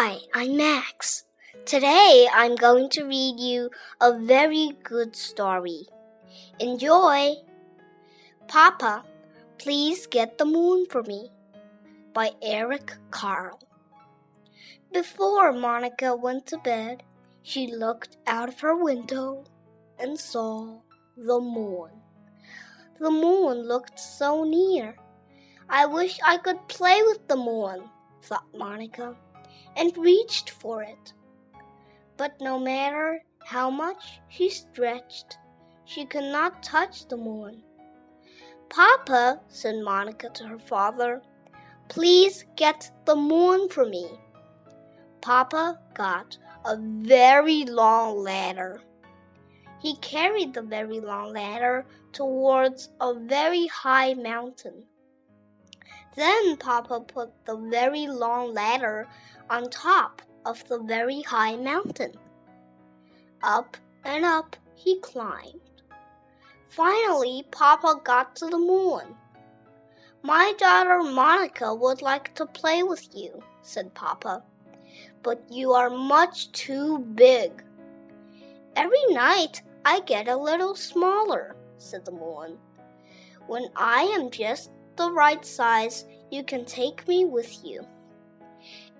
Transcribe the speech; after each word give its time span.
I'm 0.00 0.56
Max. 0.56 1.24
Today 1.66 2.28
I'm 2.32 2.54
going 2.54 2.88
to 2.90 3.02
read 3.02 3.40
you 3.40 3.68
a 4.00 4.16
very 4.16 4.70
good 4.84 5.16
story. 5.16 5.86
Enjoy! 6.60 7.34
Papa, 8.46 9.04
please 9.58 10.06
get 10.06 10.38
the 10.38 10.44
moon 10.44 10.86
for 10.86 11.02
me 11.02 11.32
by 12.14 12.30
Eric 12.42 12.92
Carle. 13.10 13.58
Before 14.92 15.52
Monica 15.52 16.14
went 16.14 16.46
to 16.46 16.58
bed, 16.58 17.02
she 17.42 17.66
looked 17.66 18.18
out 18.28 18.48
of 18.48 18.60
her 18.60 18.76
window 18.76 19.42
and 19.98 20.16
saw 20.16 20.78
the 21.16 21.40
moon. 21.40 21.90
The 23.00 23.10
moon 23.10 23.66
looked 23.66 23.98
so 23.98 24.44
near. 24.44 24.96
I 25.68 25.86
wish 25.86 26.20
I 26.24 26.36
could 26.36 26.68
play 26.68 27.02
with 27.02 27.26
the 27.26 27.36
moon, 27.36 27.90
thought 28.22 28.46
Monica, 28.56 29.16
and 29.78 29.96
reached 29.96 30.50
for 30.50 30.82
it. 30.82 31.12
But 32.16 32.40
no 32.40 32.58
matter 32.58 33.22
how 33.44 33.70
much 33.70 34.20
she 34.28 34.50
stretched, 34.50 35.38
she 35.84 36.04
could 36.04 36.24
not 36.24 36.62
touch 36.62 37.06
the 37.08 37.16
moon. 37.16 37.62
Papa, 38.68 39.40
said 39.48 39.76
Monica 39.82 40.28
to 40.30 40.44
her 40.44 40.58
father, 40.58 41.22
please 41.88 42.44
get 42.56 42.90
the 43.06 43.16
moon 43.16 43.68
for 43.70 43.86
me. 43.86 44.10
Papa 45.22 45.78
got 45.94 46.36
a 46.66 46.76
very 46.76 47.64
long 47.64 48.18
ladder. 48.18 48.82
He 49.80 49.96
carried 49.98 50.54
the 50.54 50.62
very 50.62 51.00
long 51.00 51.32
ladder 51.32 51.86
towards 52.12 52.90
a 53.00 53.14
very 53.14 53.68
high 53.68 54.14
mountain. 54.14 54.84
Then 56.16 56.56
Papa 56.56 57.00
put 57.00 57.30
the 57.44 57.56
very 57.56 58.06
long 58.06 58.54
ladder 58.54 59.06
on 59.48 59.70
top 59.70 60.22
of 60.44 60.66
the 60.68 60.78
very 60.80 61.22
high 61.22 61.56
mountain. 61.56 62.12
Up 63.42 63.76
and 64.04 64.24
up 64.24 64.56
he 64.74 64.98
climbed. 65.00 65.60
Finally, 66.68 67.46
Papa 67.50 68.00
got 68.04 68.36
to 68.36 68.46
the 68.46 68.58
moon. 68.58 69.16
My 70.22 70.52
daughter 70.58 71.02
Monica 71.02 71.74
would 71.74 72.02
like 72.02 72.34
to 72.34 72.46
play 72.46 72.82
with 72.82 73.08
you, 73.14 73.42
said 73.62 73.94
Papa, 73.94 74.42
but 75.22 75.42
you 75.50 75.72
are 75.72 75.90
much 75.90 76.50
too 76.52 76.98
big. 76.98 77.62
Every 78.76 79.04
night 79.10 79.62
I 79.84 80.00
get 80.00 80.28
a 80.28 80.36
little 80.36 80.74
smaller, 80.74 81.56
said 81.78 82.04
the 82.04 82.12
moon. 82.12 82.58
When 83.46 83.68
I 83.76 84.02
am 84.02 84.30
just 84.30 84.70
the 84.98 85.10
right 85.10 85.44
size, 85.44 86.04
you 86.30 86.44
can 86.44 86.66
take 86.66 87.08
me 87.08 87.24
with 87.24 87.64
you. 87.64 87.86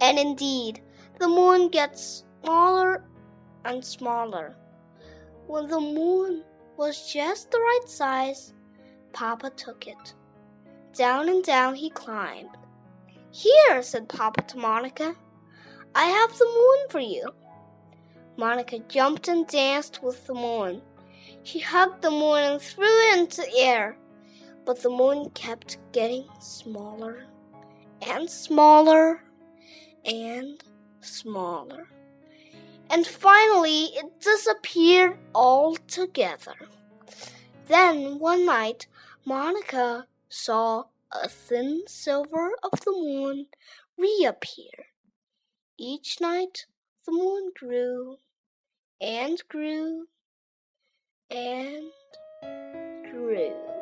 And 0.00 0.18
indeed, 0.18 0.80
the 1.18 1.28
moon 1.28 1.68
gets 1.68 2.24
smaller 2.42 3.04
and 3.64 3.84
smaller. 3.84 4.56
When 5.46 5.68
the 5.68 5.80
moon 5.80 6.44
was 6.76 7.12
just 7.12 7.50
the 7.50 7.58
right 7.58 7.88
size, 7.88 8.54
Papa 9.12 9.50
took 9.50 9.86
it. 9.86 10.14
Down 10.94 11.28
and 11.28 11.44
down 11.44 11.74
he 11.74 11.90
climbed. 11.90 12.56
Here, 13.30 13.82
said 13.82 14.08
Papa 14.08 14.42
to 14.42 14.58
Monica, 14.58 15.14
I 15.94 16.04
have 16.04 16.38
the 16.38 16.44
moon 16.44 16.88
for 16.90 17.00
you. 17.00 17.30
Monica 18.36 18.78
jumped 18.88 19.28
and 19.28 19.46
danced 19.46 20.02
with 20.02 20.24
the 20.26 20.34
moon. 20.34 20.80
She 21.42 21.58
hugged 21.58 22.02
the 22.02 22.10
moon 22.10 22.42
and 22.44 22.62
threw 22.62 22.86
it 22.86 23.18
into 23.18 23.42
the 23.42 23.58
air. 23.58 23.98
But 24.68 24.82
the 24.82 24.90
moon 24.90 25.30
kept 25.30 25.78
getting 25.92 26.28
smaller 26.40 27.24
and 28.02 28.28
smaller 28.28 29.24
and 30.04 30.62
smaller. 31.00 31.88
And 32.90 33.06
finally 33.06 33.84
it 33.96 34.20
disappeared 34.20 35.16
altogether. 35.34 36.52
Then 37.66 38.18
one 38.18 38.44
night 38.44 38.88
Monica 39.24 40.06
saw 40.28 40.84
a 41.12 41.30
thin 41.30 41.84
silver 41.86 42.50
of 42.62 42.78
the 42.84 42.92
moon 42.92 43.46
reappear. 43.96 44.92
Each 45.78 46.20
night 46.20 46.66
the 47.06 47.12
moon 47.12 47.52
grew 47.58 48.18
and 49.00 49.42
grew 49.48 50.08
and 51.30 51.90
grew. 53.10 53.77